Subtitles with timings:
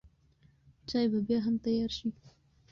[0.87, 2.09] چای به بیا هم تیار شي.